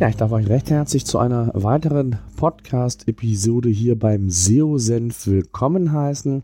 Ja, 0.00 0.08
ich 0.08 0.16
darf 0.16 0.32
euch 0.32 0.48
recht 0.48 0.70
herzlich 0.70 1.04
zu 1.04 1.18
einer 1.18 1.50
weiteren 1.52 2.18
Podcast-Episode 2.36 3.68
hier 3.68 3.98
beim 3.98 4.30
SEO-Senf 4.30 5.26
willkommen 5.26 5.92
heißen. 5.92 6.42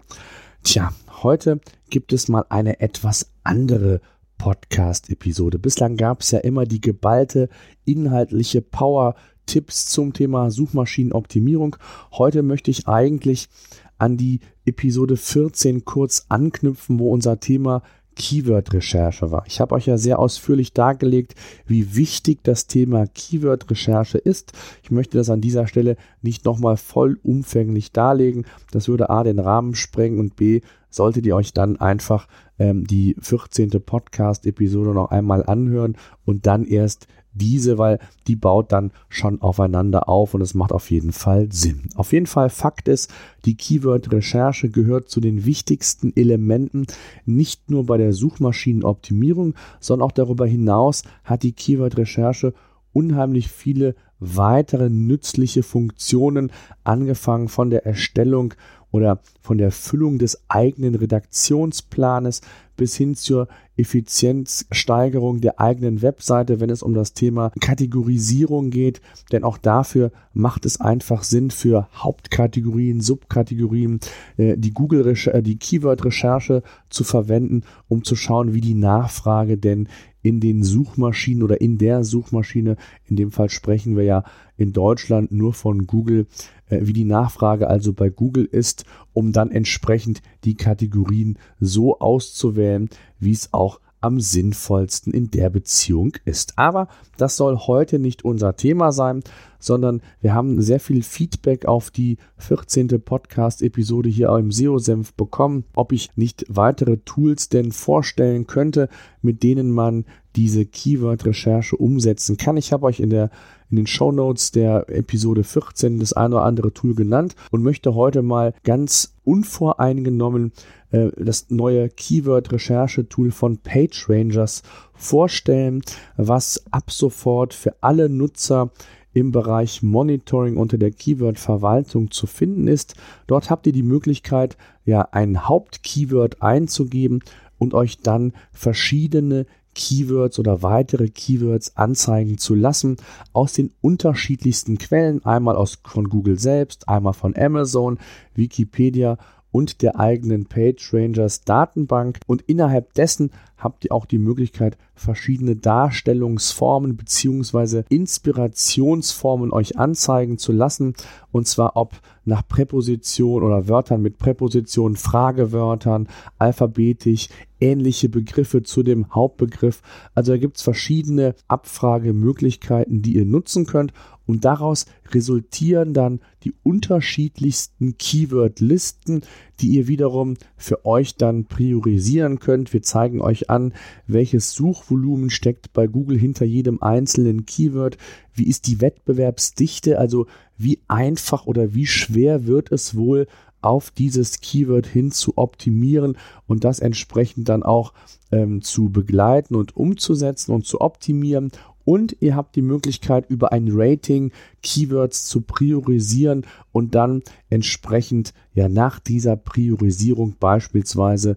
Tja, 0.63 0.93
heute 1.23 1.61
gibt 1.89 2.13
es 2.13 2.29
mal 2.29 2.45
eine 2.51 2.81
etwas 2.81 3.31
andere 3.45 4.03
Podcast-Episode. 4.37 5.59
Bislang 5.59 5.97
gab 5.97 6.21
es 6.21 6.33
ja 6.33 6.41
immer 6.41 6.67
die 6.67 6.83
geballte 6.83 7.49
inhaltliche 7.87 8.61
Power-Tipps 8.61 9.87
zum 9.87 10.13
Thema 10.13 10.51
Suchmaschinenoptimierung. 10.51 11.77
Heute 12.13 12.43
möchte 12.43 12.71
ich 12.71 12.87
eigentlich 12.87 13.49
an 13.97 14.19
die 14.19 14.41
Episode 14.67 15.17
14 15.17 15.87
kurz 15.87 16.27
anknüpfen, 16.29 16.99
wo 16.99 17.11
unser 17.11 17.41
Thema 17.41 17.83
Keyword-Recherche 18.17 19.31
war. 19.31 19.45
Ich 19.47 19.61
habe 19.61 19.75
euch 19.75 19.87
ja 19.87 19.99
sehr 19.99 20.19
ausführlich 20.19 20.73
dargelegt, 20.73 21.35
wie 21.67 21.95
wichtig 21.95 22.41
das 22.43 22.67
Thema 22.67 23.07
Keyword-Recherche 23.07 24.19
ist. 24.19 24.53
Ich 24.83 24.91
möchte 24.91 25.19
das 25.19 25.31
an 25.31 25.41
dieser 25.41 25.67
Stelle 25.67 25.97
nicht 26.23 26.45
nochmal 26.45 26.77
vollumfänglich 26.77 27.93
darlegen. 27.93 28.47
Das 28.73 28.89
würde 28.89 29.11
A 29.11 29.23
den 29.23 29.39
Rahmen 29.39 29.75
sprengen 29.75 30.19
und 30.19 30.35
B 30.37 30.63
solltet 30.97 31.27
ihr 31.27 31.37
euch 31.37 31.53
dann 31.53 31.77
einfach 31.77 32.27
ähm, 32.59 32.87
die 32.87 33.17
14. 33.21 33.71
Podcast-Episode 33.85 34.91
noch 34.91 35.11
einmal 35.11 35.45
anhören 35.45 35.97
und 36.25 36.47
dann 36.47 36.65
erst 36.65 37.07
diese, 37.37 37.79
weil 37.79 37.99
die 38.27 38.37
baut 38.37 38.73
dann 38.73 38.93
schon 39.09 39.43
aufeinander 39.43 40.09
auf 40.09 40.35
und 40.35 40.41
es 40.41 40.55
macht 40.55 40.73
auf 40.73 40.91
jeden 40.91 41.13
Fall 41.13 41.49
Sinn. 41.53 41.91
Auf 41.95 42.13
jeden 42.13 42.27
Fall 42.27 42.49
Fakt 42.49 42.89
ist, 42.89 43.13
die 43.45 43.57
Keyword-Recherche 43.57 44.71
gehört 44.71 45.11
zu 45.11 45.21
den 45.21 45.45
wichtigsten 45.45 46.17
Elementen 46.17 46.87
nicht 47.25 47.71
nur 47.71 47.85
bei 47.85 47.99
der 47.99 48.13
Suchmaschinenoptimierung, 48.13 49.55
sondern 49.81 50.07
auch 50.07 50.13
darüber 50.13 50.47
hinaus 50.47 51.03
hat 51.25 51.43
die 51.43 51.53
Keyword-Recherche 51.53 52.55
unheimlich 52.93 53.49
viele 53.49 53.95
weitere 54.19 54.89
nützliche 54.89 55.63
Funktionen, 55.63 56.53
angefangen 56.85 57.49
von 57.49 57.71
der 57.71 57.85
Erstellung 57.85 58.55
oder 58.91 59.21
von 59.43 59.59
der 59.59 59.71
Füllung 59.71 60.19
des 60.19 60.41
eigenen 60.49 60.95
Redaktionsplanes 60.95 62.41
bis 62.77 62.97
hin 62.97 63.15
zur 63.15 63.49
Effizienzsteigerung 63.77 65.41
der 65.41 65.61
eigenen 65.61 66.03
Webseite, 66.03 66.61
wenn 66.61 66.71
es 66.71 66.83
um 66.83 66.95
das 66.95 67.13
Thema 67.13 67.51
Kategorisierung 67.61 68.71
geht. 68.71 69.01
Denn 69.33 69.45
auch 69.45 69.59
dafür 69.59 70.13
macht 70.33 70.65
es 70.67 70.81
einfach 70.81 71.25
Sinn 71.25 71.51
für 71.51 71.89
Hauptkategorien, 71.95 73.01
Subkategorien, 73.01 74.01
äh, 74.37 74.57
die 74.57 74.73
Google, 74.73 75.07
äh, 75.07 75.43
die 75.43 75.59
Keyword-Recherche 75.59 76.63
zu 76.89 77.05
verwenden, 77.05 77.63
um 77.89 78.05
zu 78.05 78.17
schauen, 78.17 78.55
wie 78.55 78.61
die 78.61 78.75
Nachfrage 78.75 79.59
denn 79.59 79.89
in 80.27 80.41
den 80.41 80.65
Suchmaschinen 80.65 81.45
oder 81.45 81.61
in 81.61 81.79
der 81.79 82.03
Suchmaschine, 82.03 82.77
in 83.05 83.15
dem 83.15 83.31
Fall 83.31 83.49
sprechen 83.49 83.97
wir 83.97 84.03
ja 84.03 84.25
in 84.57 84.73
Deutschland 84.73 85.31
nur 85.31 85.55
von 85.55 85.87
Google, 85.87 86.27
äh, 86.69 86.81
wie 86.83 86.93
die 86.93 87.05
Nachfrage 87.05 87.69
also 87.69 87.93
bei 87.93 88.09
Google 88.09 88.45
ist, 88.45 88.85
um 89.13 89.31
dann 89.31 89.53
entsprechend 89.53 90.23
die 90.43 90.57
Kategorien 90.57 91.39
so 91.61 92.01
auszuwählen, 92.01 92.89
wie 93.21 93.31
es 93.31 93.53
auch 93.53 93.79
am 94.01 94.21
sinnvollsten 94.21 95.13
in 95.13 95.31
der 95.31 95.51
Beziehung 95.51 96.13
ist. 96.25 96.55
Aber 96.57 96.89
das 97.17 97.37
soll 97.37 97.57
heute 97.57 97.99
nicht 97.99 98.25
unser 98.25 98.57
Thema 98.57 98.93
sein, 98.93 99.23
sondern 99.59 100.03
wir 100.21 100.35
haben 100.35 100.61
sehr 100.61 100.81
viel 100.81 101.03
Feedback 101.03 101.67
auf 101.67 101.91
die 101.91 102.19
14. 102.39 103.03
Podcast-Episode 103.03 104.09
hier 104.09 104.29
im 104.37 104.53
SEO-Senf 104.53 105.15
bekommen, 105.15 105.65
ob 105.75 105.93
ich 105.93 106.17
nicht 106.17 106.45
weitere 106.49 106.99
Tools 106.99 107.49
denn 107.49 107.73
vorstellen 107.73 108.47
könnte, 108.47 108.89
mit 109.23 109.43
denen 109.43 109.71
man 109.71 110.05
diese 110.37 110.67
Keyword-Recherche 110.67 111.77
umsetzen 111.77 112.37
kann. 112.37 112.57
Ich 112.57 112.73
habe 112.73 112.87
euch 112.87 113.01
in 113.01 113.11
der 113.11 113.31
in 113.71 113.77
den 113.77 113.87
Show 113.87 114.13
Notes 114.13 114.53
der 114.53 114.89
Episode 114.89 115.43
14 115.43 115.99
das 115.99 116.13
eine 116.13 116.37
oder 116.37 116.45
andere 116.45 116.73
Tool 116.73 116.95
genannt 116.95 117.35
und 117.51 117.63
möchte 117.63 117.95
heute 117.95 118.23
mal 118.23 118.55
ganz 118.63 119.15
unvoreingenommen 119.25 120.53
äh, 120.97 121.11
das 121.17 121.51
neue 121.51 121.89
Keyword-Recherche-Tool 121.89 123.31
von 123.31 123.59
PageRangers 123.59 124.63
vorstellen, 124.95 125.83
was 126.17 126.65
ab 126.71 126.91
sofort 126.91 127.55
für 127.55 127.75
alle 127.81 128.09
Nutzer 128.09 128.71
im 129.13 129.33
Bereich 129.33 129.83
Monitoring 129.83 130.57
unter 130.57 130.77
der 130.77 130.91
Keyword-Verwaltung 130.91 132.11
zu 132.11 132.27
finden 132.27 132.69
ist. 132.69 132.95
Dort 133.27 133.49
habt 133.49 133.67
ihr 133.67 133.73
die 133.73 133.83
Möglichkeit, 133.83 134.57
ja, 134.85 135.09
ein 135.13 135.49
Hauptkeyword 135.49 136.43
einzugeben 136.43 137.21
und 137.59 137.73
euch 137.73 137.99
dann 137.99 138.33
verschiedene 138.53 139.47
Keywords 139.77 140.39
oder 140.39 140.63
weitere 140.63 141.09
Keywords 141.09 141.77
anzeigen 141.77 142.39
zu 142.39 142.55
lassen 142.55 142.97
aus 143.33 143.53
den 143.53 143.73
unterschiedlichsten 143.81 144.79
Quellen, 144.79 145.25
einmal 145.25 145.57
aus 145.57 145.79
von 145.85 146.09
Google 146.09 146.39
selbst, 146.39 146.89
einmal 146.89 147.13
von 147.13 147.37
Amazon, 147.37 147.99
Wikipedia 148.35 149.19
und 149.57 149.81
der 149.81 149.99
eigenen 149.99 150.45
PageRangers 150.45 151.41
Datenbank. 151.41 152.19
Und 152.27 152.43
innerhalb 152.43 152.93
dessen 152.93 153.31
habt 153.59 153.85
ihr 153.85 153.93
auch 153.93 154.07
die 154.07 154.19
Möglichkeit, 154.19 154.77
verschiedene 154.95 155.57
Darstellungsformen 155.57 156.97
bzw. 156.97 157.83
Inspirationsformen 157.89 159.53
euch 159.53 159.79
anzeigen 159.79 160.39
zu 160.39 160.53
lassen. 160.53 160.95
Und 161.33 161.47
zwar 161.47 161.77
ob 161.77 162.01
nach 162.25 162.47
Präposition 162.47 163.43
oder 163.43 163.69
Wörtern 163.69 164.03
mit 164.03 164.19
Präposition, 164.19 164.97
Fragewörtern, 164.97 166.09
alphabetisch, 166.39 167.29
ähnliche 167.61 168.09
Begriffe 168.09 168.63
zu 168.63 168.83
dem 168.83 169.15
Hauptbegriff. 169.15 169.83
Also 170.15 170.33
da 170.33 170.39
gibt 170.39 170.57
es 170.57 170.63
verschiedene 170.63 171.35
Abfragemöglichkeiten, 171.49 173.03
die 173.03 173.17
ihr 173.17 173.25
nutzen 173.25 173.67
könnt 173.67 173.93
und 174.27 174.45
daraus 174.45 174.87
resultieren 175.13 175.95
dann 175.95 176.21
die 176.43 176.53
unterschiedlichsten 176.65 177.97
Keyword-Listen, 177.97 179.23
die 179.61 179.69
ihr 179.69 179.87
wiederum 179.87 180.35
für 180.57 180.85
euch 180.85 181.17
dann 181.17 181.45
priorisieren 181.45 182.41
könnt. 182.41 182.73
Wir 182.73 182.83
zeigen 182.83 183.21
euch 183.21 183.46
an, 183.49 183.73
welches 184.07 184.53
Suchvolumen 184.53 185.31
steckt 185.31 185.73
bei 185.73 185.87
Google 185.87 186.19
hinter 186.19 186.45
jedem 186.45 186.83
einzelnen 186.83 187.47
Keyword, 187.47 187.99
wie 188.35 188.49
ist 188.49 188.67
die 188.67 188.81
Wettbewerbsdichte, 188.81 189.99
also 189.99 190.27
wie 190.57 190.81
einfach 190.89 191.47
oder 191.47 191.75
wie 191.75 191.87
schwer 191.87 192.47
wird 192.47 192.73
es 192.73 192.97
wohl 192.97 193.27
auf 193.63 193.91
dieses 193.91 194.41
Keyword 194.41 194.87
hin 194.87 195.11
zu 195.11 195.37
optimieren 195.37 196.17
und 196.47 196.65
das 196.65 196.79
entsprechend 196.79 197.49
dann 197.49 197.63
auch 197.63 197.93
ähm, 198.31 198.63
zu 198.63 198.91
begleiten 198.91 199.55
und 199.55 199.77
umzusetzen 199.77 200.53
und 200.53 200.67
zu 200.67 200.81
optimieren. 200.81 201.51
Und 201.85 202.17
ihr 202.21 202.35
habt 202.35 202.57
die 202.57 202.63
Möglichkeit, 202.63 203.31
über 203.31 203.53
ein 203.53 203.69
Rating 203.71 204.33
Keywords 204.63 205.27
zu 205.27 205.43
priorisieren 205.43 206.45
und 206.73 206.95
dann 206.97 207.23
entsprechend 207.49 208.35
ja 208.55 208.69
nach 208.69 208.99
dieser 208.99 209.37
Priorisierung 209.37 210.35
beispielsweise 210.39 211.37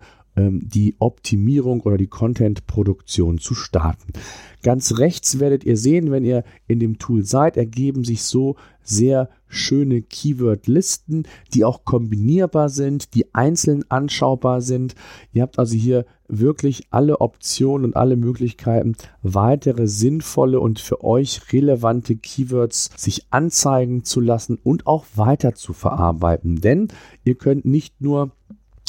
die 0.52 0.96
Optimierung 1.00 1.82
oder 1.82 1.98
die 1.98 2.08
Content-Produktion 2.08 3.40
zu 3.40 3.56
starten. 3.56 4.14
Ganz 4.62 4.98
rechts 4.98 5.40
werdet 5.40 5.64
ihr 5.64 5.78
sehen, 5.78 6.12
wenn 6.12 6.26
ihr 6.26 6.44
in 6.68 6.80
dem 6.80 7.00
Tool 7.00 7.24
seid, 7.24 7.58
ergeben 7.58 8.04
sich 8.04 8.24
so 8.24 8.56
sehr 8.84 9.30
schöne 9.48 10.02
Keyword-Listen, 10.02 11.24
die 11.54 11.64
auch 11.64 11.86
kombinierbar 11.86 12.70
sind, 12.70 13.14
die 13.14 13.34
einzeln 13.34 13.84
anschaubar 13.90 14.62
sind. 14.62 14.96
Ihr 15.34 15.44
habt 15.44 15.60
also 15.60 15.76
hier 15.76 16.06
wirklich 16.28 16.88
alle 16.92 17.22
Optionen 17.22 17.86
und 17.86 17.96
alle 17.96 18.16
Möglichkeiten, 18.16 18.96
weitere 19.24 19.88
sinnvolle 19.88 20.60
und 20.60 20.80
für 20.80 21.04
euch 21.04 21.54
relevante 21.54 22.16
Keywords 22.16 22.92
sich 22.96 23.26
anzeigen 23.32 24.04
zu 24.04 24.20
lassen 24.20 24.60
und 24.62 24.88
auch 24.88 25.06
weiter 25.16 25.56
zu 25.56 25.74
verarbeiten. 25.74 26.62
Denn 26.62 26.90
ihr 27.24 27.36
könnt 27.36 27.66
nicht 27.66 28.02
nur 28.02 28.32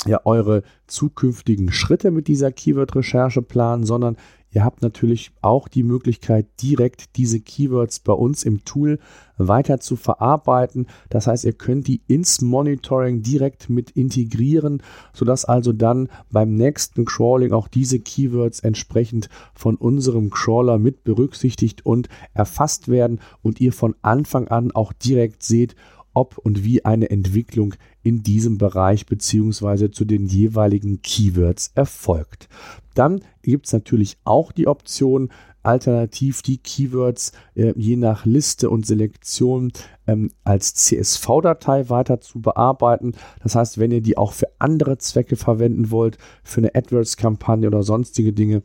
ja 0.07 0.21
eure 0.25 0.63
zukünftigen 0.87 1.73
Schritte 1.73 2.11
mit 2.11 2.29
dieser 2.29 2.53
Keyword-Recherche 2.53 3.43
planen, 3.43 3.85
sondern 3.85 4.17
Ihr 4.53 4.65
habt 4.65 4.83
natürlich 4.83 5.31
auch 5.43 5.69
die 5.69 5.85
Möglichkeit, 5.85 6.47
direkt 6.61 7.17
diese 7.17 7.39
Keywords 7.39 8.01
bei 8.01 8.13
uns 8.13 8.43
im 8.43 8.65
Tool 8.65 8.99
weiter 9.39 9.79
zu 9.79 9.95
verarbeiten. 9.95 10.89
Das 11.09 11.29
heißt, 11.29 11.45
ihr 11.45 11.53
könnt 11.53 11.87
die 11.87 12.03
ins 12.09 12.41
Monitoring 12.41 13.23
direkt 13.23 13.71
mit 13.71 13.93
integrieren, 13.93 14.83
sodass 15.13 15.45
also 15.45 15.73
dann 15.73 16.09
beim 16.33 16.57
nächsten 16.57 17.05
Crawling 17.05 17.53
auch 17.53 17.69
diese 17.69 18.01
Keywords 18.01 18.61
entsprechend 18.61 19.29
von 19.55 19.77
unserem 19.77 20.31
Crawler 20.31 20.79
mit 20.79 21.05
berücksichtigt 21.05 21.87
und 21.87 22.09
erfasst 22.35 22.89
werden 22.89 23.21
und 23.43 23.61
ihr 23.61 23.73
von 23.73 23.95
Anfang 24.03 24.49
an 24.49 24.73
auch 24.73 24.93
direkt 24.93 25.45
seht, 25.45 25.77
ob 26.13 26.39
und 26.39 26.65
wie 26.65 26.85
eine 26.85 27.09
Entwicklung 27.11 27.75
in 28.03 28.23
diesem 28.23 28.59
Bereich 28.59 29.07
beziehungsweise 29.07 29.91
zu 29.91 30.05
den 30.05 30.27
jeweiligen 30.27 31.03
Keywords 31.03 31.73
erfolgt. 31.75 32.49
Dann 32.95 33.21
gibt 33.43 33.67
es 33.67 33.73
natürlich 33.73 34.17
auch 34.25 34.53
die 34.53 34.67
Option, 34.67 35.31
alternativ 35.63 36.43
die 36.43 36.59
Keywords 36.59 37.33
äh, 37.55 37.73
je 37.77 37.97
nach 37.97 38.25
Liste 38.25 38.71
und 38.71 38.87
Selektion 38.87 39.73
ähm, 40.07 40.31
als 40.45 40.75
CSV-Datei 40.75 41.91
weiter 41.91 42.21
zu 42.21 42.41
bearbeiten. 42.41 43.13
Das 43.43 43.55
heißt, 43.55 43.79
wenn 43.79 43.91
ihr 43.91 44.01
die 44.01 44.17
auch 44.17 44.33
für 44.33 44.49
andere 44.59 44.99
Zwecke 44.99 45.37
verwenden 45.37 45.91
wollt, 45.91 46.19
für 46.43 46.61
eine 46.61 46.75
AdWords-Kampagne 46.75 47.67
oder 47.67 47.83
sonstige 47.83 48.33
Dinge, 48.33 48.63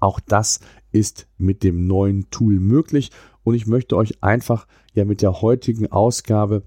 auch 0.00 0.20
das 0.20 0.60
ist 0.90 1.28
mit 1.36 1.62
dem 1.62 1.86
neuen 1.86 2.30
Tool 2.30 2.58
möglich. 2.60 3.10
Und 3.44 3.54
ich 3.54 3.66
möchte 3.66 3.96
euch 3.96 4.22
einfach 4.22 4.66
ja 4.94 5.04
mit 5.04 5.22
der 5.22 5.40
heutigen 5.40 5.90
Ausgabe 5.90 6.62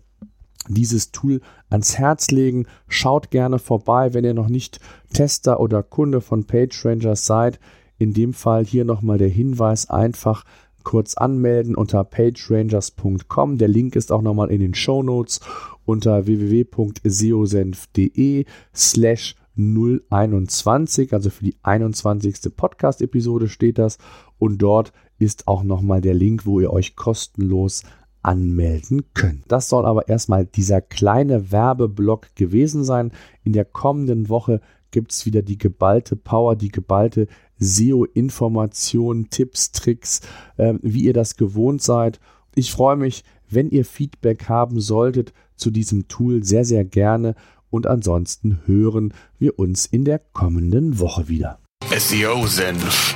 dieses 0.68 1.12
Tool 1.12 1.42
ans 1.70 1.98
Herz 1.98 2.32
legen. 2.32 2.66
Schaut 2.88 3.32
gerne 3.32 3.60
vorbei, 3.60 4.14
wenn 4.14 4.24
ihr 4.24 4.34
noch 4.34 4.50
nicht 4.50 4.80
Tester 5.14 5.60
oder 5.60 5.84
Kunde 5.84 6.22
von 6.22 6.46
PageRangers 6.46 7.26
seid. 7.26 7.60
In 7.98 8.14
dem 8.14 8.34
Fall 8.34 8.66
hier 8.66 8.86
nochmal 8.86 9.18
der 9.18 9.30
Hinweis, 9.30 9.90
einfach 9.90 10.44
kurz 10.84 11.16
anmelden 11.16 11.76
unter 11.76 12.04
pagerangers.com. 12.04 13.58
Der 13.58 13.68
Link 13.68 13.96
ist 13.96 14.12
auch 14.12 14.22
nochmal 14.22 14.52
in 14.52 14.60
den 14.60 14.74
Show 14.74 15.04
Notes 15.04 15.40
unter 15.86 16.26
www.seosenf.de 16.26 18.46
slash 18.74 19.36
021, 19.58 21.14
also 21.14 21.30
für 21.30 21.44
die 21.44 21.58
21. 21.62 22.56
Podcast-Episode 22.56 23.50
steht 23.50 23.78
das. 23.78 23.98
Und 24.40 24.60
dort 24.60 24.94
ist 25.20 25.48
auch 25.48 25.64
nochmal 25.64 26.02
der 26.02 26.14
Link, 26.14 26.46
wo 26.46 26.60
ihr 26.60 26.74
euch 26.74 26.96
kostenlos 26.96 27.84
anmelden 28.24 29.04
könnt. 29.14 29.44
Das 29.48 29.70
soll 29.70 29.86
aber 29.86 30.08
erstmal 30.08 30.46
dieser 30.46 30.82
kleine 30.82 31.52
Werbeblock 31.52 32.36
gewesen 32.36 32.84
sein. 32.84 33.12
In 33.44 33.54
der 33.54 33.66
kommenden 33.66 34.30
Woche 34.30 34.62
gibt 34.92 35.12
es 35.12 35.26
wieder 35.26 35.42
die 35.42 35.58
geballte 35.58 36.16
Power, 36.16 36.56
die 36.56 36.70
geballte 36.70 37.28
SEO-Informationen, 37.58 39.30
Tipps, 39.30 39.72
Tricks, 39.72 40.22
äh, 40.58 40.74
wie 40.82 41.04
ihr 41.04 41.14
das 41.14 41.38
gewohnt 41.38 41.82
seid. 41.82 42.20
Ich 42.56 42.72
freue 42.72 42.98
mich, 42.98 43.24
wenn 43.50 43.70
ihr 43.70 43.86
Feedback 43.86 44.50
haben 44.50 44.80
solltet 44.80 45.34
zu 45.56 45.72
diesem 45.72 46.08
Tool, 46.08 46.44
sehr, 46.44 46.66
sehr 46.66 46.84
gerne. 46.84 47.36
Und 47.70 47.88
ansonsten 47.88 48.60
hören 48.66 49.14
wir 49.40 49.58
uns 49.58 49.86
in 49.86 50.04
der 50.04 50.20
kommenden 50.20 51.00
Woche 51.00 51.30
wieder. 51.30 51.60
SEO 51.98 52.46
Senf, 52.48 53.16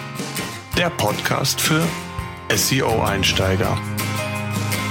der 0.78 0.90
Podcast 0.92 1.60
für 1.60 1.84
SEO-Einsteiger. 2.50 3.78